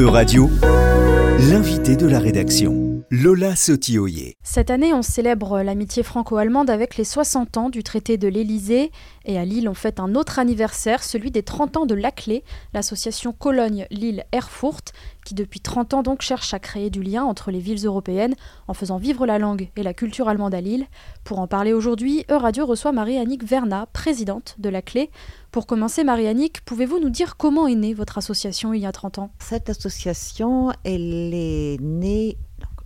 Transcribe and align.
E-Radio, 0.00 0.50
l'invité 1.50 1.94
de 1.94 2.06
la 2.06 2.20
rédaction. 2.20 2.89
Lola 3.12 3.56
Sotioyer. 3.56 4.36
Cette 4.44 4.70
année, 4.70 4.94
on 4.94 5.02
célèbre 5.02 5.62
l'amitié 5.62 6.04
franco-allemande 6.04 6.70
avec 6.70 6.96
les 6.96 7.02
60 7.02 7.56
ans 7.56 7.68
du 7.68 7.82
traité 7.82 8.18
de 8.18 8.28
l'Élysée. 8.28 8.92
Et 9.24 9.36
à 9.36 9.44
Lille, 9.44 9.68
on 9.68 9.74
fête 9.74 9.98
un 9.98 10.14
autre 10.14 10.38
anniversaire, 10.38 11.02
celui 11.02 11.32
des 11.32 11.42
30 11.42 11.76
ans 11.78 11.86
de 11.86 11.96
l'ACLÉ, 11.96 12.44
l'association 12.72 13.32
Cologne-Lille-Erfurt, 13.32 14.92
qui 15.24 15.34
depuis 15.34 15.58
30 15.58 15.94
ans 15.94 16.02
donc 16.04 16.22
cherche 16.22 16.54
à 16.54 16.60
créer 16.60 16.88
du 16.88 17.02
lien 17.02 17.24
entre 17.24 17.50
les 17.50 17.58
villes 17.58 17.84
européennes 17.84 18.36
en 18.68 18.74
faisant 18.74 18.98
vivre 18.98 19.26
la 19.26 19.40
langue 19.40 19.70
et 19.74 19.82
la 19.82 19.92
culture 19.92 20.28
allemande 20.28 20.54
à 20.54 20.60
Lille. 20.60 20.86
Pour 21.24 21.40
en 21.40 21.48
parler 21.48 21.72
aujourd'hui, 21.72 22.24
E-Radio 22.30 22.64
reçoit 22.64 22.92
Marie-Annick 22.92 23.42
Verna, 23.42 23.86
présidente 23.92 24.54
de 24.60 24.68
l'ACLÉ. 24.68 25.10
Pour 25.50 25.66
commencer, 25.66 26.04
Marie-Annick, 26.04 26.64
pouvez-vous 26.64 27.00
nous 27.00 27.10
dire 27.10 27.36
comment 27.36 27.66
est 27.66 27.74
née 27.74 27.92
votre 27.92 28.18
association 28.18 28.72
il 28.72 28.82
y 28.82 28.86
a 28.86 28.92
30 28.92 29.18
ans? 29.18 29.30
Cette 29.40 29.68
association, 29.68 30.70
elle 30.84 31.34
est 31.34 31.80
née 31.80 32.38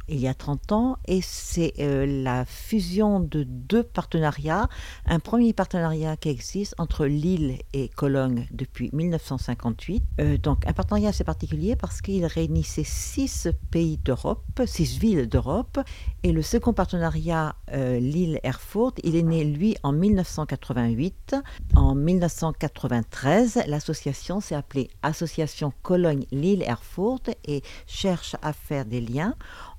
il 0.09 0.21
y 0.21 0.29
a 0.29 0.35
30 0.35 0.73
ans 0.73 0.97
et 1.07 1.21
c'est 1.23 1.75
euh, 1.79 2.07
la 2.07 2.45
fusion 2.45 3.21
de 3.21 3.43
deux 3.43 3.83
partenariats. 3.83 4.69
Un 5.07 5.19
premier 5.19 5.53
partenariat 5.53 6.17
qui 6.17 6.29
existe 6.29 6.75
entre 6.79 7.07
Lille 7.07 7.59
et 7.73 7.89
Cologne 7.89 8.47
depuis 8.51 8.91
1958. 8.93 10.03
Euh, 10.21 10.39
donc 10.39 10.67
un 10.67 10.73
partenariat 10.73 11.11
assez 11.11 11.25
particulier 11.25 11.77
parce 11.77 12.01
qu'il 12.01 12.25
réunissait 12.27 12.85
six 12.85 13.49
pays 13.71 13.99
d'Europe, 13.99 14.63
six 14.67 14.99
villes 14.99 15.29
d'Europe. 15.29 15.79
Et 16.23 16.33
le 16.33 16.43
second 16.43 16.73
partenariat 16.73 17.57
euh, 17.73 17.99
Lille-Erfurt, 17.99 18.95
il 19.05 19.17
est 19.17 19.23
né 19.23 19.45
lui 19.45 19.77
en 19.83 19.93
1988. 19.93 21.37
En 21.77 21.95
1993, 21.95 23.63
l'association 23.67 24.41
s'est 24.41 24.55
appelée 24.55 24.91
Association 25.03 25.73
Cologne-Lille-Erfurt 25.83 27.31
et 27.47 27.63
cherche 27.87 28.37
à 28.43 28.53
faire 28.53 28.85
des 28.85 29.01
liens 29.01 29.35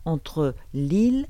entre 0.06 0.56
Lille 0.74 1.28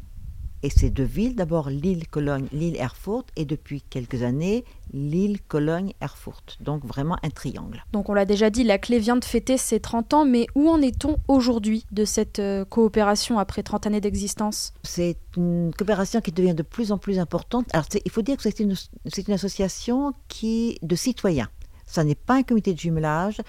et 0.65 0.69
ces 0.71 0.89
deux 0.89 1.03
villes, 1.03 1.35
d'abord 1.35 1.69
Lille-Cologne, 1.69 2.47
Lille-Erfurt, 2.51 3.25
et 3.35 3.45
depuis 3.45 3.83
quelques 3.83 4.23
années, 4.23 4.65
Lille-Cologne-Erfurt. 4.93 6.57
Donc 6.59 6.83
vraiment 6.83 7.17
un 7.21 7.29
triangle. 7.29 7.85
Donc 7.93 8.09
on 8.09 8.15
l'a 8.15 8.25
déjà 8.25 8.49
dit, 8.49 8.63
la 8.63 8.79
clé 8.79 8.97
vient 8.97 9.15
de 9.15 9.23
fêter 9.23 9.57
ses 9.57 9.79
30 9.79 10.13
ans, 10.15 10.25
mais 10.25 10.47
où 10.55 10.67
en 10.67 10.81
est-on 10.81 11.17
aujourd'hui 11.27 11.85
de 11.91 12.03
cette 12.03 12.39
euh, 12.39 12.65
coopération 12.65 13.37
après 13.37 13.61
30 13.61 13.85
années 13.85 14.01
d'existence? 14.01 14.73
C'est 14.81 15.17
une 15.37 15.71
coopération 15.77 16.19
qui 16.19 16.31
devient 16.31 16.55
de 16.55 16.63
plus 16.63 16.91
en 16.91 16.97
plus 16.97 17.19
importante. 17.19 17.67
Alors 17.71 17.85
il 18.03 18.09
faut 18.09 18.23
dire 18.23 18.35
que 18.37 18.43
c'est 18.43 18.59
une, 18.59 18.73
une, 19.05 19.33
association 19.33 20.13
qui, 20.29 20.79
de 20.81 20.95
citoyens. 20.95 21.49
Ça 21.85 22.03
n'est 22.03 22.15
pas 22.15 22.37
un 22.37 22.43
comité 22.43 22.73
de 22.73 22.79
jumelage, 22.79 23.39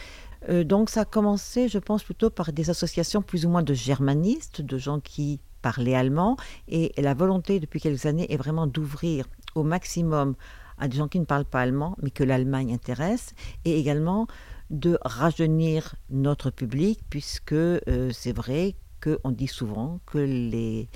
euh, 0.48 0.64
donc 0.64 0.90
ça 0.90 1.02
a 1.02 1.04
commencé, 1.04 1.68
je 1.68 1.78
pense, 1.78 2.02
plutôt 2.02 2.30
par 2.30 2.52
des 2.52 2.70
associations 2.70 3.22
plus 3.22 3.46
ou 3.46 3.48
moins 3.48 3.62
de 3.62 3.74
germanistes, 3.74 4.60
de 4.60 4.78
gens 4.78 5.00
qui 5.00 5.40
parlaient 5.62 5.94
allemand. 5.94 6.36
Et 6.68 6.92
la 6.98 7.14
volonté 7.14 7.60
depuis 7.60 7.80
quelques 7.80 8.06
années 8.06 8.32
est 8.32 8.36
vraiment 8.36 8.66
d'ouvrir 8.66 9.26
au 9.54 9.62
maximum 9.62 10.34
à 10.78 10.88
des 10.88 10.96
gens 10.96 11.08
qui 11.08 11.18
ne 11.18 11.24
parlent 11.24 11.46
pas 11.46 11.60
allemand, 11.60 11.96
mais 12.02 12.10
que 12.10 12.22
l'Allemagne 12.22 12.72
intéresse, 12.72 13.34
et 13.64 13.78
également 13.78 14.26
de 14.70 14.98
rajeunir 15.02 15.94
notre 16.10 16.50
public, 16.50 17.00
puisque 17.08 17.52
euh, 17.52 18.10
c'est 18.12 18.36
vrai 18.36 18.74
qu'on 19.02 19.30
dit 19.30 19.46
souvent 19.46 20.00
que 20.06 20.18
les 20.18 20.88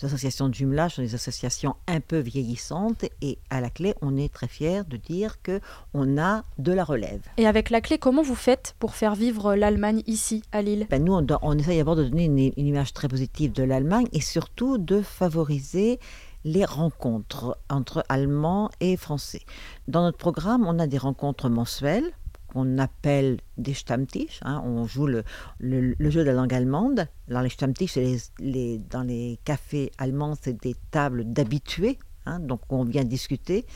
les 0.00 0.06
associations 0.06 0.48
de 0.48 0.54
jumelage 0.54 0.94
sont 0.94 1.02
des 1.02 1.14
associations 1.14 1.76
un 1.86 2.00
peu 2.00 2.18
vieillissantes 2.18 3.04
et 3.20 3.38
à 3.50 3.60
la 3.60 3.70
clé, 3.70 3.94
on 4.00 4.16
est 4.16 4.32
très 4.32 4.48
fiers 4.48 4.82
de 4.88 4.96
dire 4.96 5.42
que 5.42 5.60
on 5.94 6.18
a 6.18 6.44
de 6.58 6.72
la 6.72 6.84
relève. 6.84 7.22
Et 7.36 7.46
avec 7.46 7.70
la 7.70 7.80
clé, 7.80 7.98
comment 7.98 8.22
vous 8.22 8.34
faites 8.34 8.74
pour 8.78 8.94
faire 8.94 9.14
vivre 9.14 9.54
l'Allemagne 9.54 10.02
ici, 10.06 10.42
à 10.52 10.62
Lille? 10.62 10.86
Ben 10.90 11.04
Nous, 11.04 11.14
on, 11.14 11.26
on 11.42 11.58
essaye 11.58 11.78
d'abord 11.78 11.96
de 11.96 12.04
donner 12.04 12.24
une, 12.24 12.38
une 12.38 12.66
image 12.66 12.92
très 12.92 13.08
positive 13.08 13.52
de 13.52 13.62
l'Allemagne 13.62 14.06
et 14.12 14.20
surtout 14.20 14.78
de 14.78 15.02
favoriser 15.02 15.98
les 16.44 16.64
rencontres 16.64 17.58
entre 17.68 18.04
Allemands 18.08 18.70
et 18.80 18.96
Français. 18.96 19.42
Dans 19.88 20.02
notre 20.02 20.18
programme, 20.18 20.66
on 20.66 20.78
a 20.78 20.86
des 20.86 20.98
rencontres 20.98 21.50
mensuelles 21.50 22.10
qu'on 22.52 22.78
appelle 22.78 23.38
des 23.56 23.74
Stammtisch. 23.74 24.40
Hein, 24.42 24.62
on 24.64 24.86
joue 24.86 25.06
le, 25.06 25.24
jeu 25.60 26.20
de 26.20 26.26
la 26.26 26.32
langue 26.32 26.52
allemande. 26.52 27.06
Alors 27.28 27.42
les 27.42 27.48
Stammtisch, 27.48 27.96
dans 27.98 29.02
les 29.02 29.38
cafés 29.44 29.92
allemands, 29.98 30.34
c'est 30.40 30.60
des 30.60 30.74
tables 30.90 31.24
d'habitués, 31.24 31.98
hein, 32.26 32.40
donc 32.40 32.60
on 32.68 32.84
vient 32.84 33.04
discuter. 33.04 33.66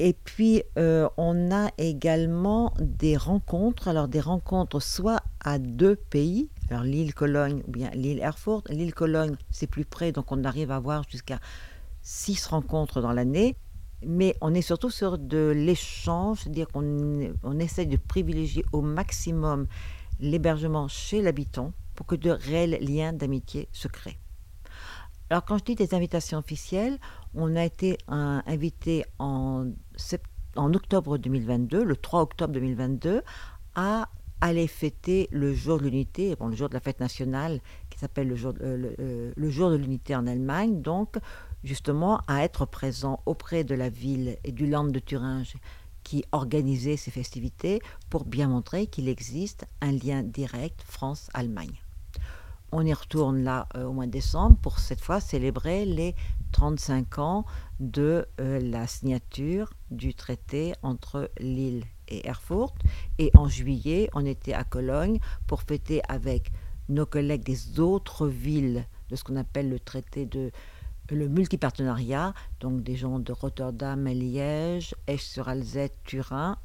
Et 0.00 0.12
puis, 0.12 0.62
euh, 0.78 1.08
on 1.16 1.50
a 1.50 1.70
également 1.76 2.72
des 2.78 3.16
rencontres, 3.16 3.88
alors 3.88 4.06
des 4.06 4.20
rencontres 4.20 4.80
soit 4.80 5.22
à 5.40 5.58
deux 5.58 5.96
pays, 5.96 6.50
alors 6.70 6.84
l'île-Cologne 6.84 7.62
ou 7.66 7.70
bien 7.72 7.90
l'île-Erfurt. 7.90 8.68
L'île-Cologne, 8.68 9.34
c'est 9.50 9.66
plus 9.66 9.84
près, 9.84 10.12
donc 10.12 10.30
on 10.30 10.44
arrive 10.44 10.70
à 10.70 10.76
avoir 10.76 11.02
jusqu'à 11.10 11.40
six 12.00 12.46
rencontres 12.46 13.00
dans 13.00 13.12
l'année 13.12 13.56
mais 14.06 14.36
on 14.40 14.54
est 14.54 14.62
surtout 14.62 14.90
sur 14.90 15.18
de 15.18 15.52
l'échange, 15.54 16.40
c'est-à-dire 16.40 16.68
qu'on 16.68 17.32
on 17.42 17.58
essaie 17.58 17.86
de 17.86 17.96
privilégier 17.96 18.64
au 18.72 18.80
maximum 18.80 19.66
l'hébergement 20.20 20.88
chez 20.88 21.22
l'habitant 21.22 21.72
pour 21.94 22.06
que 22.06 22.14
de 22.14 22.30
réels 22.30 22.78
liens 22.80 23.12
d'amitié 23.12 23.68
se 23.72 23.88
créent. 23.88 24.18
Alors 25.30 25.44
quand 25.44 25.58
je 25.58 25.64
dis 25.64 25.74
des 25.74 25.94
invitations 25.94 26.38
officielles, 26.38 26.98
on 27.34 27.54
a 27.56 27.64
été 27.64 27.98
invité 28.06 29.04
en, 29.18 29.66
en 30.56 30.74
octobre 30.74 31.18
2022, 31.18 31.84
le 31.84 31.96
3 31.96 32.22
octobre 32.22 32.54
2022, 32.54 33.22
à 33.74 34.08
aller 34.40 34.66
fêter 34.68 35.28
le 35.32 35.52
jour 35.52 35.78
de 35.78 35.84
l'unité, 35.84 36.36
bon, 36.36 36.46
le 36.48 36.56
jour 36.56 36.68
de 36.68 36.74
la 36.74 36.80
fête 36.80 37.00
nationale 37.00 37.60
s'appelle 37.98 38.28
le 38.28 38.36
jour, 38.36 38.54
euh, 38.60 38.94
euh, 39.00 39.32
le 39.34 39.50
jour 39.50 39.70
de 39.70 39.76
l'unité 39.76 40.14
en 40.14 40.26
Allemagne, 40.26 40.82
donc 40.82 41.16
justement 41.64 42.20
à 42.28 42.44
être 42.44 42.64
présent 42.64 43.20
auprès 43.26 43.64
de 43.64 43.74
la 43.74 43.88
ville 43.88 44.36
et 44.44 44.52
du 44.52 44.66
Land 44.66 44.84
de 44.84 45.00
Thuringe 45.00 45.56
qui 46.04 46.24
organisait 46.32 46.96
ces 46.96 47.10
festivités 47.10 47.80
pour 48.08 48.24
bien 48.24 48.48
montrer 48.48 48.86
qu'il 48.86 49.08
existe 49.08 49.66
un 49.80 49.92
lien 49.92 50.22
direct 50.22 50.82
France-Allemagne. 50.82 51.82
On 52.70 52.86
y 52.86 52.92
retourne 52.92 53.42
là 53.42 53.66
euh, 53.74 53.84
au 53.84 53.92
mois 53.92 54.06
de 54.06 54.12
décembre 54.12 54.56
pour 54.62 54.78
cette 54.78 55.00
fois 55.00 55.20
célébrer 55.20 55.84
les 55.84 56.14
35 56.52 57.18
ans 57.18 57.44
de 57.80 58.26
la 58.38 58.86
signature 58.86 59.74
du 59.90 60.14
traité 60.14 60.72
entre 60.82 61.30
Lille 61.38 61.84
et 62.08 62.26
Erfurt. 62.26 62.74
Et 63.18 63.30
en 63.34 63.48
juillet, 63.48 64.08
on 64.14 64.24
était 64.24 64.54
à 64.54 64.64
Cologne 64.64 65.18
pour 65.46 65.62
fêter 65.62 66.00
avec 66.08 66.50
nos 66.88 67.06
collègues 67.06 67.44
des 67.44 67.80
autres 67.80 68.26
villes 68.26 68.86
de 69.10 69.16
ce 69.16 69.24
qu'on 69.24 69.36
appelle 69.36 69.68
le 69.68 69.78
traité 69.78 70.26
de 70.26 70.50
le 71.10 71.28
multipartenariat, 71.28 72.34
donc 72.60 72.82
des 72.82 72.96
gens 72.96 73.18
de 73.18 73.32
Rotterdam, 73.32 74.04
Liège, 74.04 74.94
Esch-sur-Alzette, 75.06 75.96
Turin, 76.04 76.58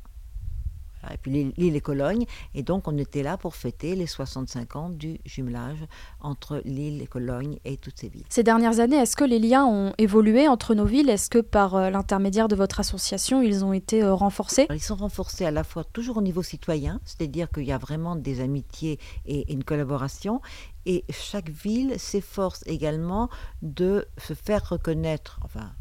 et 1.12 1.18
puis 1.18 1.53
l'île 1.58 1.75
et 1.75 1.81
Cologne. 1.81 2.25
Et 2.53 2.64
donc, 2.64 2.88
on 2.88 2.97
était 2.97 3.24
là 3.24 3.38
pour 3.38 3.56
fêter 3.56 3.96
les 3.96 4.08
65 4.08 4.75
ans 4.75 4.90
du 4.90 5.19
jumelage 5.25 5.86
entre 6.19 6.62
l'île 6.66 7.02
et 7.02 7.08
Cologne 7.08 7.59
et 7.66 7.78
toutes 7.78 8.00
ces 8.00 8.09
villes. 8.09 8.25
Ces 8.30 8.44
dernières 8.44 8.80
années, 8.80 8.97
est-ce 8.97 9.16
que 9.16 9.24
les 9.24 9.40
liens 9.40 9.66
ont 9.66 9.94
évolué 9.97 10.47
entre 10.47 10.75
nos 10.75 10.86
villes? 10.86 11.09
Est-ce 11.09 11.30
que 11.30 11.40
par 11.40 11.75
euh, 11.75 11.90
l'intermédiaire 11.90 12.47
de 12.47 12.56
votre 12.56 12.80
association, 12.80 13.41
ils 13.41 13.66
ont 13.66 13.74
été 13.74 14.03
euh, 14.03 14.14
renforcés? 14.14 14.68
Ils 14.72 14.81
sont 14.81 14.96
renforcés 14.96 15.46
à 15.46 15.52
la 15.52 15.64
fois 15.64 15.84
toujours 15.84 16.18
au 16.18 16.22
niveau 16.22 16.44
citoyen, 16.44 17.00
c'est-à-dire 17.06 17.50
qu'il 17.50 17.66
y 17.66 17.72
a 17.72 17.78
vraiment 17.78 18.16
des 18.16 18.41
amitiés 18.41 19.00
et 19.25 19.52
une 19.52 19.64
collaboration. 19.64 20.41
Et 20.85 21.06
chaque 21.09 21.50
ville 21.50 21.97
s'efforce 21.97 22.64
également 22.66 23.30
de 23.62 24.06
se 24.18 24.34
faire 24.34 24.68
reconnaître, 24.68 25.40
enfin, 25.44 25.72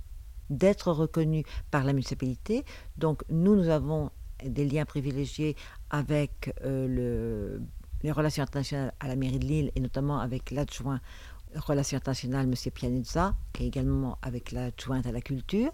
d'être 0.50 0.92
reconnue 0.92 1.44
par 1.70 1.84
la 1.84 1.92
municipalité. 1.92 2.64
Donc 2.96 3.22
nous, 3.28 3.56
nous 3.56 3.68
avons 3.68 4.10
des 4.46 4.64
liens 4.64 4.84
privilégiés 4.84 5.56
avec 5.90 6.54
euh, 6.64 7.58
les 8.02 8.12
relations 8.12 8.42
internationales 8.42 8.92
à 9.00 9.08
la 9.08 9.16
mairie 9.16 9.38
de 9.38 9.46
Lille 9.46 9.72
et 9.74 9.80
notamment 9.80 10.18
avec 10.20 10.50
l'adjoint 10.50 11.00
relations 11.54 11.96
internationales, 11.98 12.46
M. 12.46 12.72
Pianezza, 12.72 13.34
et 13.58 13.66
également 13.66 14.18
avec 14.22 14.52
l'adjointe 14.52 15.06
à 15.06 15.12
la 15.12 15.20
culture. 15.20 15.72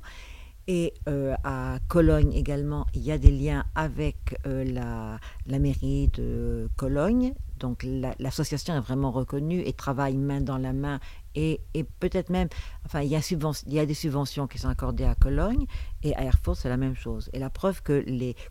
Et 0.66 0.92
euh, 1.08 1.34
à 1.44 1.78
Cologne 1.88 2.32
également, 2.34 2.86
il 2.92 3.00
y 3.00 3.10
a 3.10 3.16
des 3.16 3.30
liens 3.30 3.64
avec 3.74 4.38
euh, 4.46 4.64
la, 4.64 5.18
la, 5.46 5.58
mairie 5.58 6.08
de 6.08 6.68
Cologne. 6.76 7.32
Donc 7.58 7.86
l'association 8.18 8.74
est 8.74 8.80
vraiment 8.80 9.10
reconnue 9.10 9.62
et 9.64 9.72
travaille 9.72 10.18
main 10.18 10.42
dans 10.42 10.58
la 10.58 10.74
main. 10.74 11.00
Et, 11.40 11.60
peut-être 12.00 12.30
même, 12.30 12.48
enfin, 12.84 13.02
il 13.02 13.08
y, 13.10 13.78
a 13.78 13.86
des 13.86 13.94
subventions 13.94 14.48
qui 14.48 14.58
sont 14.58 14.68
accordées 14.68 15.04
à 15.04 15.14
Cologne 15.14 15.66
et 16.02 16.12
à 16.16 16.24
Erfurt, 16.24 16.56
c'est 16.56 16.68
la 16.68 16.76
même 16.76 16.96
chose. 16.96 17.30
Et 17.32 17.38
la 17.38 17.48
preuve 17.48 17.80
que 17.80 18.04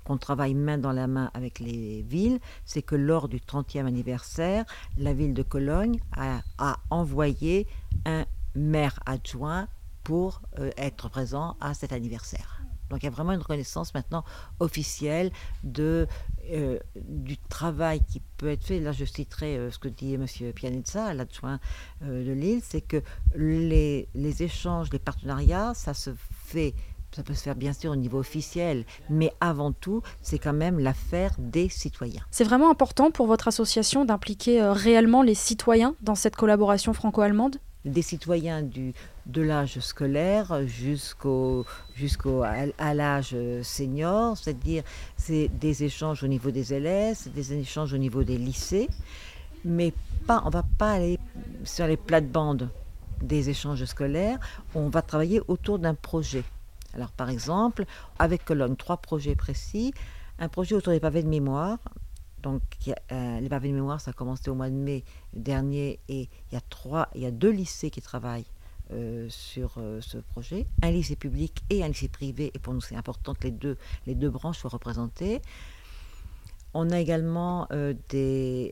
qu'on 0.05 0.17
travaille 0.17 0.53
main 0.53 0.77
dans 0.77 0.93
la 0.93 1.07
main 1.07 1.29
avec 1.33 1.59
les 1.59 2.01
villes, 2.03 2.39
c'est 2.63 2.81
que 2.81 2.95
lors 2.95 3.27
du 3.27 3.39
30e 3.39 3.85
anniversaire, 3.85 4.63
la 4.97 5.13
ville 5.13 5.33
de 5.33 5.43
Cologne 5.43 5.99
a, 6.15 6.39
a 6.59 6.77
envoyé 6.89 7.67
un 8.05 8.25
maire 8.55 8.99
adjoint 9.05 9.67
pour 10.05 10.41
euh, 10.59 10.71
être 10.77 11.09
présent 11.09 11.57
à 11.59 11.73
cet 11.73 11.91
anniversaire. 11.91 12.61
Donc 12.89 13.03
il 13.03 13.05
y 13.05 13.09
a 13.09 13.11
vraiment 13.11 13.33
une 13.33 13.41
reconnaissance 13.41 13.93
maintenant 13.93 14.23
officielle 14.61 15.31
de 15.63 16.07
euh, 16.51 16.79
du 16.95 17.37
travail 17.37 18.01
qui 18.01 18.21
peut 18.37 18.49
être 18.49 18.63
fait, 18.63 18.79
là 18.79 18.91
je 18.91 19.05
citerai 19.05 19.57
euh, 19.57 19.71
ce 19.71 19.79
que 19.79 19.87
dit 19.87 20.13
M. 20.13 20.25
Pianezza, 20.53 21.13
l'adjoint 21.13 21.59
euh, 22.03 22.25
de 22.25 22.31
Lille, 22.31 22.61
c'est 22.63 22.81
que 22.81 23.01
les, 23.35 24.07
les, 24.13 24.43
échanges, 24.43 24.89
les 24.91 24.99
partenariats, 24.99 25.73
ça 25.73 25.93
se 25.93 26.11
fait, 26.45 26.73
ça 27.11 27.23
peut 27.23 27.33
se 27.33 27.43
faire 27.43 27.55
bien 27.55 27.73
sûr 27.73 27.91
au 27.91 27.95
niveau 27.95 28.19
officiel, 28.19 28.85
mais 29.09 29.31
avant 29.39 29.71
tout, 29.71 30.01
c'est 30.21 30.39
quand 30.39 30.53
même 30.53 30.79
l'affaire 30.79 31.33
des 31.37 31.69
citoyens. 31.69 32.23
C'est 32.31 32.43
vraiment 32.43 32.69
important 32.69 33.11
pour 33.11 33.27
votre 33.27 33.47
association 33.47 34.05
d'impliquer 34.05 34.61
réellement 34.63 35.23
les 35.23 35.35
citoyens 35.35 35.95
dans 36.01 36.15
cette 36.15 36.35
collaboration 36.35 36.93
franco-allemande? 36.93 37.57
Des 37.85 38.01
citoyens 38.01 38.63
du, 38.63 38.93
de 39.27 39.41
l'âge 39.41 39.79
scolaire 39.79 40.65
jusqu'au 40.65 41.65
jusqu'au 41.95 42.43
à, 42.43 42.93
l'âge 42.93 43.35
senior, 43.61 44.37
c'est-à-dire 44.37 44.83
c'est 45.17 45.49
des 45.49 45.83
échanges 45.83 46.23
au 46.23 46.27
niveau 46.27 46.51
des 46.51 46.73
élèves, 46.73 47.17
des 47.33 47.53
échanges 47.53 47.93
au 47.93 47.97
niveau 47.97 48.23
des 48.23 48.37
lycées, 48.37 48.89
mais 49.65 49.93
pas, 50.25 50.41
on 50.45 50.49
va 50.49 50.63
pas 50.77 50.91
aller 50.91 51.19
sur 51.63 51.87
les 51.87 51.97
plates-bandes 51.97 52.69
des 53.21 53.49
échanges 53.49 53.83
scolaires, 53.85 54.39
on 54.75 54.89
va 54.89 55.01
travailler 55.01 55.41
autour 55.47 55.79
d'un 55.79 55.93
projet. 55.93 56.43
Alors 56.93 57.11
par 57.11 57.29
exemple, 57.29 57.85
avec 58.19 58.45
Cologne, 58.45 58.75
trois 58.75 58.97
projets 58.97 59.35
précis, 59.35 59.93
un 60.39 60.47
projet 60.47 60.75
autour 60.75 60.93
des 60.93 60.99
pavés 60.99 61.23
de 61.23 61.27
mémoire, 61.27 61.79
donc, 62.43 62.61
euh, 63.11 63.39
les 63.39 63.49
pavés 63.49 63.69
de 63.69 63.73
mémoire, 63.73 63.99
ça 63.99 64.11
a 64.11 64.13
commencé 64.13 64.49
au 64.49 64.55
mois 64.55 64.69
de 64.69 64.75
mai 64.75 65.03
dernier 65.33 65.99
et 66.07 66.29
il 66.51 66.53
y 66.53 66.55
a, 66.55 66.61
trois, 66.61 67.09
il 67.15 67.21
y 67.21 67.25
a 67.25 67.31
deux 67.31 67.49
lycées 67.49 67.89
qui 67.89 68.01
travaillent 68.01 68.45
euh, 68.91 69.27
sur 69.29 69.75
euh, 69.77 70.01
ce 70.01 70.17
projet, 70.17 70.67
un 70.81 70.91
lycée 70.91 71.15
public 71.15 71.63
et 71.69 71.83
un 71.83 71.87
lycée 71.87 72.07
privé, 72.07 72.51
et 72.53 72.59
pour 72.59 72.73
nous 72.73 72.81
c'est 72.81 72.95
important 72.95 73.33
que 73.33 73.43
les 73.43 73.51
deux, 73.51 73.77
les 74.05 74.15
deux 74.15 74.29
branches 74.29 74.59
soient 74.59 74.69
représentées. 74.69 75.41
On 76.73 76.89
a 76.91 76.99
également 76.99 77.67
des, 78.09 78.71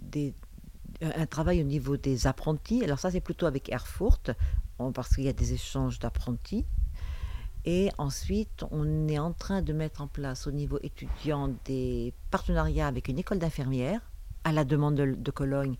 des, 0.00 0.34
un 1.02 1.26
travail 1.26 1.60
au 1.60 1.64
niveau 1.64 1.96
des 1.96 2.26
apprentis, 2.26 2.82
alors 2.82 2.98
ça 2.98 3.10
c'est 3.10 3.20
plutôt 3.20 3.44
avec 3.46 3.68
Erfurt, 3.70 4.30
parce 4.94 5.14
qu'il 5.14 5.24
y 5.24 5.28
a 5.28 5.32
des 5.34 5.52
échanges 5.52 5.98
d'apprentis, 5.98 6.64
et 7.64 7.90
ensuite, 7.98 8.64
on 8.70 9.08
est 9.08 9.18
en 9.18 9.32
train 9.32 9.60
de 9.62 9.74
mettre 9.74 10.00
en 10.00 10.06
place 10.06 10.46
au 10.46 10.50
niveau 10.50 10.78
étudiant 10.82 11.54
des 11.66 12.14
partenariats 12.30 12.86
avec 12.86 13.08
une 13.08 13.18
école 13.18 13.38
d'infirmières 13.38 14.00
à 14.44 14.52
la 14.52 14.64
demande 14.64 14.94
de, 14.94 15.30
Cologne, 15.30 15.76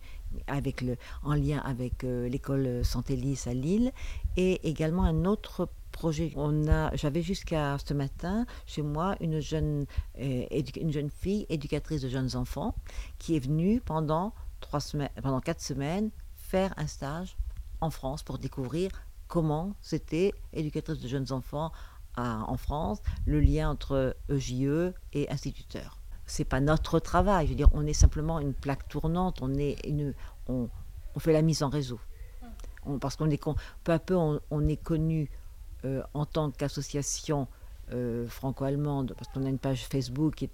avec 0.47 0.81
le, 0.81 0.97
en 1.23 1.35
lien 1.35 1.59
avec 1.59 2.05
euh, 2.05 2.29
l'école 2.29 2.85
Santélis 2.85 3.43
à 3.47 3.55
Lille, 3.55 3.93
et 4.37 4.69
également 4.69 5.05
un 5.05 5.25
autre 5.25 5.69
projet. 5.93 6.33
On 6.37 6.69
a, 6.69 6.95
j'avais 6.95 7.23
jusqu'à 7.23 7.77
ce 7.79 7.95
matin 7.95 8.47
chez 8.67 8.83
moi 8.83 9.17
une 9.21 9.41
jeune, 9.41 9.87
euh, 10.21 10.47
une 10.77 10.93
jeune 10.93 11.11
fille 11.11 11.47
éducatrice 11.49 12.03
de 12.03 12.09
jeunes 12.09 12.37
enfants 12.37 12.75
qui 13.19 13.37
est 13.37 13.41
venue 13.41 13.81
pendant 13.81 14.33
trois 14.61 14.81
semaines, 14.81 15.11
pendant 15.23 15.41
quatre 15.41 15.63
semaines 15.63 16.11
faire 16.37 16.73
un 16.77 16.87
stage 16.87 17.37
en 17.81 17.91
France 17.91 18.23
pour 18.23 18.39
découvrir 18.39 18.91
comment 19.29 19.75
c'était 19.81 20.33
éducatrice 20.53 21.01
de 21.01 21.09
jeunes 21.09 21.33
enfants 21.33 21.73
en 22.17 22.57
France, 22.57 22.99
le 23.27 23.39
lien 23.39 23.71
entre 23.71 24.17
EJE 24.29 24.65
e 24.65 24.95
et 25.13 25.31
instituteur. 25.31 25.98
C'est 26.29 26.45
pas 26.45 26.61
notre 26.61 27.01
travail, 27.01 27.47
je 27.47 27.51
veux 27.53 27.57
dire, 27.57 27.71
on 27.73 27.87
est 27.87 27.93
simplement 27.95 28.39
une 28.39 28.55
plaque 28.55 28.87
tournante, 28.89 29.41
on 29.43 29.55
est 29.55 29.77
on, 30.47 30.69
fait 31.19 31.33
la 31.33 31.43
mise 31.43 31.63
en 31.63 31.69
réseau. 31.69 31.99
parce 33.01 33.17
qu'on 33.17 33.31
est 33.31 33.43
peu 33.83 33.93
à 33.93 33.99
peu 33.99 34.15
on, 34.15 34.69
est 34.69 34.77
connu 34.77 35.31
euh, 35.85 36.03
en 36.15 36.27
tant 36.27 36.51
qu'association 36.51 37.49
euh, 37.93 38.29
franco-allemande, 38.29 39.15
parce 39.19 39.33
qu'on 39.33 39.45
a 39.45 39.49
une 39.49 39.59
page 39.59 39.87
Facebook 39.87 40.35
qui 40.35 40.49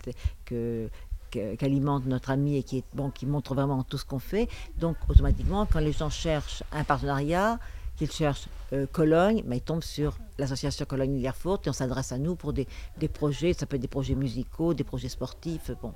qu'alimente 1.59 2.07
notre 2.07 2.31
ami 2.31 2.57
et 2.57 2.63
qui, 2.63 2.85
montre 3.27 3.55
vraiment 3.55 3.83
tout 3.83 3.99
ce 3.99 4.05
qu'on 4.05 4.21
fait. 4.21 4.49
Donc 4.79 4.97
automatiquement, 5.09 5.67
quand 5.67 5.81
les 5.81 5.93
gens 5.93 6.11
cherchent 6.11 6.63
un 6.73 6.85
partenariat, 6.85 7.59
qu'ils 7.97 8.11
cherchent 8.11 8.49
euh, 8.73 8.87
Cologne, 8.87 9.43
mais 9.47 9.59
ils 9.59 9.63
tombent 9.63 9.83
sur 9.83 10.17
l'association 10.39 10.85
cologne 10.85 11.17
lierfurt 11.17 11.67
et 11.67 11.71
on 11.71 11.73
s'adresse 11.73 12.13
à 12.13 12.19
nous 12.19 12.37
pour 12.37 12.53
des, 12.53 12.67
des, 12.99 13.09
projets, 13.09 13.53
ça 13.53 13.67
peut 13.67 13.77
être 13.77 13.83
des 13.83 13.89
projets 13.89 14.15
musicaux, 14.15 14.75
des 14.75 14.85
projets 14.85 15.09
sportifs, 15.09 15.71
bon. 15.81 15.93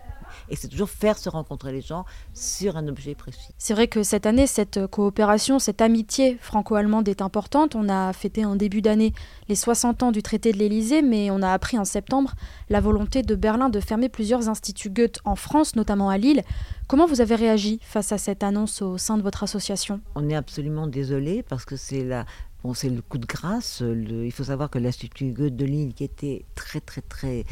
Et 0.49 0.56
c'est 0.56 0.69
toujours 0.69 0.90
faire 0.90 1.19
se 1.19 1.29
rencontrer 1.29 1.73
les 1.73 1.81
gens 1.81 2.05
sur 2.35 2.76
un 2.76 2.87
objet 2.88 3.14
précis. 3.14 3.52
C'est 3.58 3.75
vrai 3.75 3.88
que 3.88 4.02
cette 4.02 4.26
année, 4.26 4.46
cette 4.46 4.87
coopération, 4.87 5.58
cette 5.58 5.81
amitié 5.81 6.37
franco-allemande 6.40 7.08
est 7.08 7.23
importante. 7.23 7.75
On 7.75 7.88
a 7.88 8.12
fêté 8.12 8.44
en 8.44 8.56
début 8.56 8.82
d'année 8.82 9.12
les 9.49 9.56
60 9.56 10.02
ans 10.02 10.12
du 10.12 10.23
traité 10.23 10.52
de 10.52 10.58
l'Élysée, 10.58 11.02
mais 11.02 11.31
on 11.31 11.43
a 11.43 11.52
appris 11.52 11.79
en 11.79 11.85
septembre 11.85 12.35
la 12.69 12.81
volonté 12.81 13.23
de 13.23 13.35
Berlin 13.35 13.69
de 13.69 13.81
fermer 13.81 14.08
plusieurs 14.08 14.49
instituts 14.49 14.90
Goethe 14.90 15.20
en 15.25 15.37
France, 15.37 15.76
notamment 15.76 16.11
à 16.11 16.19
Lille. 16.19 16.43
Comment 16.87 17.06
vous 17.06 17.20
avez 17.20 17.35
réagi 17.35 17.81
face 17.82 18.12
à 18.12 18.19
cette 18.19 18.43
annonce 18.43 18.81
au 18.81 18.96
sein 18.96 19.19
de 19.19 19.23
votre 19.23 19.43
association? 19.43 20.00
On 20.14 20.29
est 20.31 20.35
absolument 20.35 20.87
désolé 20.87 21.43
parce 21.43 21.67
que 21.67 21.76
c'est 21.76 22.02
la, 22.02 22.25
Bon, 22.64 22.75
c'est 22.75 22.88
le 22.90 23.02
coup 23.02 23.19
de 23.19 23.26
grâce. 23.26 23.82
il 23.82 24.32
faut 24.32 24.44
savoir 24.44 24.69
que 24.69 24.78
l'Institut 24.78 25.32
Goethe 25.32 25.55
de 25.55 25.64
Lille, 25.64 25.94
qui 25.94 26.02
était 26.02 26.44
très 26.56 26.81
très 26.81 27.02
très 27.02 27.44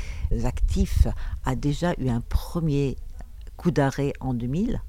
actif, 0.45 1.07
a 1.45 1.55
déjà 1.55 1.95
eu 1.99 2.09
un 2.09 2.21
premier 2.21 2.97
coup 3.57 3.71
d'arrêt 3.71 4.13
en 4.21 4.35
2000. 4.35 4.81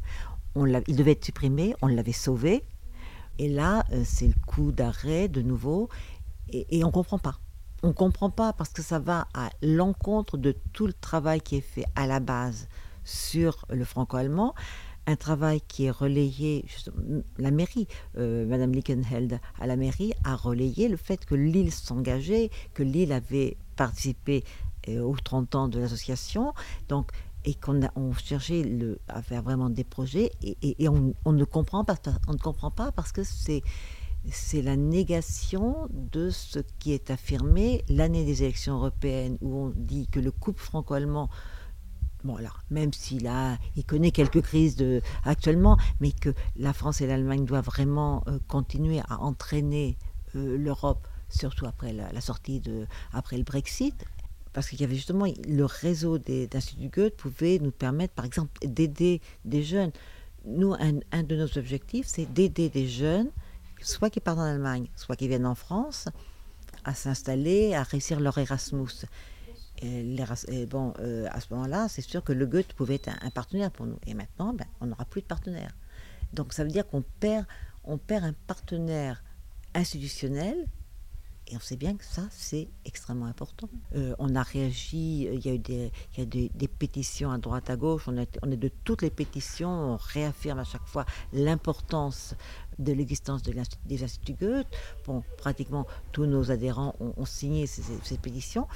On 0.55 0.65
il 0.65 0.95
devait 0.95 1.11
être 1.11 1.25
supprimé, 1.25 1.75
on 1.83 1.87
l'avait 1.87 2.13
sauvé. 2.13 2.63
Et 3.39 3.49
là, 3.49 3.85
euh, 3.91 4.01
c'est 4.03 4.27
le 4.27 4.33
coup 4.47 4.71
d'arrêt 4.71 5.27
de 5.27 5.41
nouveau. 5.41 5.89
Et, 6.49 6.83
on 6.83 6.87
ne 6.87 6.91
comprend 6.91 7.19
pas. 7.19 7.39
On 7.83 7.89
ne 7.89 7.93
comprend 7.93 8.31
pas 8.31 8.53
parce 8.53 8.71
que 8.71 8.81
ça 8.81 8.99
va 8.99 9.27
à 9.33 9.49
l'encontre 9.61 10.37
de 10.37 10.55
tout 10.73 10.87
le 10.87 10.93
travail 10.93 11.41
qui 11.41 11.57
est 11.57 11.61
fait 11.61 11.85
à 11.95 12.07
la 12.07 12.19
base 12.19 12.67
sur 13.03 13.65
le 13.69 13.85
franco-allemand 13.85 14.55
un 15.07 15.15
travail 15.15 15.61
qui 15.61 15.85
est 15.85 15.91
relayé, 15.91 16.65
la 17.37 17.49
mairie, 17.49 17.87
euh, 18.17 18.45
Madame 18.45 18.73
Lickenheld 18.73 19.39
à 19.59 19.65
la 19.65 19.77
mairie 19.77 20.13
a 20.25 20.35
relayé 20.35 20.89
le 20.89 20.97
fait 20.97 21.25
que 21.25 21.33
Lille 21.33 21.71
s'engageait, 21.71 22.51
que 22.73 22.83
Lille 22.83 23.13
avait 23.13 23.57
participé 23.77 24.43
euh, 24.89 25.01
aux 25.01 25.15
30 25.15 25.55
ans 25.55 25.67
de 25.69 25.79
l'association, 25.79 26.53
donc 26.89 27.11
et 27.45 27.53
qu'on 27.53 27.85
a 27.85 27.89
on 27.95 28.13
cherchait 28.13 28.65
à 29.07 29.21
faire 29.21 29.41
vraiment 29.41 29.69
des 29.69 29.85
projets 29.85 30.31
et, 30.41 30.89
on, 30.89 31.31
ne 31.31 31.43
comprend 31.45 31.85
pas, 31.85 31.95
on 32.27 32.33
ne 32.33 32.37
comprend 32.37 32.71
pas 32.71 32.91
parce 32.91 33.13
que 33.13 33.23
c'est 33.23 33.61
c'est 34.29 34.61
la 34.61 34.75
négation 34.75 35.87
de 35.91 36.29
ce 36.29 36.59
qui 36.79 36.91
est 36.91 37.11
affirmé 37.11 37.85
l'année 37.87 38.25
des 38.25 38.43
élections 38.43 38.75
européennes 38.75 39.37
où 39.39 39.55
on 39.55 39.73
dit 39.73 40.07
que 40.07 40.19
le 40.19 40.31
couple 40.31 40.61
franco-allemand 40.61 41.29
même 42.69 42.93
s'il 42.93 43.27
a, 43.27 43.57
il 43.75 43.83
connaît 43.85 44.11
quelques 44.11 44.41
crises 44.41 44.77
actuellement, 45.23 45.77
mais 45.99 46.11
que 46.11 46.33
la 46.55 46.73
France 46.73 47.01
et 47.01 47.07
l'Allemagne 47.07 47.45
doivent 47.45 47.65
vraiment 47.65 48.23
euh, 48.27 48.39
continuer 48.47 49.01
à 49.09 49.21
entraîner 49.21 49.97
euh, 50.35 50.57
l'Europe, 50.57 51.07
surtout 51.29 51.65
après 51.65 51.93
la, 51.93 52.21
sortie 52.21 52.59
de, 52.59 52.87
après 53.13 53.37
le 53.37 53.43
Brexit, 53.43 54.05
parce 54.53 54.69
qu'il 54.69 54.81
y 54.81 54.83
avait 54.83 54.95
justement 54.95 55.25
le 55.47 55.65
réseau 55.65 56.17
des 56.17 56.49
instituts 56.53 56.89
Goethe 56.89 57.15
pouvait 57.15 57.59
nous 57.59 57.71
permettre, 57.71 58.13
par 58.13 58.25
exemple, 58.25 58.51
d'aider 58.65 59.21
des 59.45 59.63
jeunes. 59.63 59.91
Nous, 60.45 60.73
un 60.73 61.23
de 61.23 61.35
nos 61.35 61.57
objectifs, 61.57 62.07
c'est 62.07 62.25
d'aider 62.25 62.69
des 62.69 62.87
jeunes, 62.87 63.29
soit 63.81 64.09
qui 64.09 64.19
partent 64.19 64.39
en 64.39 64.43
Allemagne, 64.43 64.87
soit 64.95 65.15
qui 65.15 65.27
viennent 65.27 65.45
en 65.45 65.55
France, 65.55 66.07
à 66.85 66.93
s'installer, 66.93 67.75
à 67.75 67.83
réussir 67.83 68.19
leur 68.19 68.37
Erasmus. 68.37 69.05
Et, 69.81 70.65
bon, 70.65 70.93
euh, 70.99 71.27
à 71.31 71.39
ce 71.39 71.53
moment-là, 71.53 71.87
c'est 71.87 72.01
sûr 72.01 72.23
que 72.23 72.33
le 72.33 72.45
Goethe 72.45 72.73
pouvait 72.73 72.95
être 72.95 73.09
un, 73.21 73.29
partenaire 73.29 73.71
pour 73.71 73.85
nous. 73.85 73.99
Et 74.07 74.13
maintenant, 74.13 74.53
ben, 74.53 74.65
on 74.81 74.87
n'aura 74.87 75.05
plus 75.05 75.21
de 75.21 75.27
partenaire. 75.27 75.75
Donc 76.33 76.53
ça 76.53 76.63
veut 76.63 76.71
dire 76.71 76.87
qu'on 76.87 77.03
perd, 77.19 77.45
un 77.85 78.33
partenaire 78.47 79.23
institutionnel. 79.73 80.67
Et 81.49 81.55
on 81.55 81.61
sait 81.61 81.77
bien 81.77 81.95
que 81.95 82.03
ça, 82.03 82.23
c'est 82.29 82.67
extrêmement 82.83 83.27
important. 83.27 83.69
Euh, 83.95 84.13
on 84.19 84.35
a 84.35 84.43
réagi, 84.43 85.29
il 85.31 85.45
y 85.45 85.49
a 85.49 85.53
eu 85.53 86.25
des, 86.25 86.67
pétitions 86.67 87.31
à 87.31 87.37
droite, 87.37 87.69
à 87.69 87.77
gauche. 87.77 88.09
On, 88.09 88.17
est 88.17 88.57
de 88.57 88.71
toutes 88.83 89.01
les 89.01 89.09
pétitions. 89.09 89.69
On 89.69 89.95
réaffirme 89.95 90.59
à 90.59 90.65
chaque 90.65 90.85
fois 90.85 91.05
l'importance 91.31 92.35
de 92.79 92.91
l'existence 92.91 93.43
de 93.43 93.53
des 93.85 94.03
instituts 94.03 94.33
Goethe. 94.33 94.67
Pratiquement 95.37 95.87
tous 96.11 96.25
nos 96.25 96.51
adhérents 96.51 96.95
ont, 96.99 97.25
signé 97.25 97.65
ces 97.65 98.17
pétitions 98.17 98.67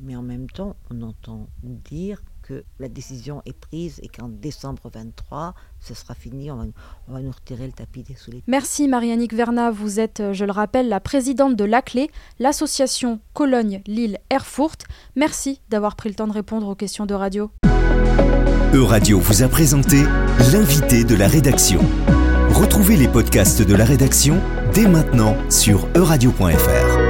mais 0.00 0.16
en 0.16 0.22
même 0.22 0.48
temps, 0.48 0.76
on 0.90 1.02
entend 1.02 1.48
dire 1.62 2.22
que 2.42 2.64
la 2.78 2.88
décision 2.88 3.40
est 3.46 3.56
prise 3.56 4.00
et 4.02 4.08
qu'en 4.08 4.28
décembre 4.28 4.90
23, 4.92 5.54
ce 5.80 5.94
sera 5.94 6.14
fini, 6.14 6.50
on 6.50 6.72
va, 7.08 7.20
nous 7.20 7.30
retirer 7.30 7.66
le 7.66 7.72
tapis 7.72 8.02
des 8.02 8.14
sous 8.14 8.30
les 8.30 8.42
Merci 8.46 8.88
Marianique 8.88 9.32
Verna, 9.32 9.70
vous 9.70 10.00
êtes, 10.00 10.20
euh, 10.20 10.32
je 10.32 10.44
le 10.44 10.52
rappelle, 10.52 10.88
la 10.88 11.00
présidente 11.00 11.56
de 11.56 11.64
l'ACLÉ, 11.64 12.10
l'association 12.40 13.20
Cologne-Lille-Erfurt. 13.32 14.78
Merci 15.16 15.60
d'avoir 15.70 15.96
pris 15.96 16.08
le 16.08 16.16
temps 16.16 16.26
de 16.26 16.32
répondre 16.32 16.68
aux 16.68 16.74
questions 16.74 17.06
de 17.06 17.14
radio. 17.14 17.50
Euradio 18.74 19.18
vous 19.20 19.42
a 19.42 19.48
présenté 19.48 20.02
l'invité 20.52 21.04
de 21.04 21.14
la 21.14 21.28
rédaction. 21.28 21.80
Retrouvez 22.50 22.96
les 22.96 23.08
podcasts 23.08 23.62
de 23.62 23.74
la 23.74 23.84
rédaction 23.84 24.40
dès 24.74 24.88
maintenant 24.88 25.36
sur 25.50 25.88
euradio.fr. 25.94 27.01